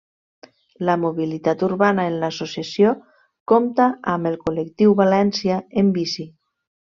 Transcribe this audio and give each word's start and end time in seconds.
La 0.87 0.93
mobilitat 1.01 1.65
urbana 1.67 2.05
en 2.11 2.15
l'associació 2.23 2.95
compta 3.53 3.87
amb 4.15 4.29
el 4.31 4.39
col·lectiu 4.47 4.95
València 5.03 5.61
en 5.83 5.93
bici. 5.99 6.27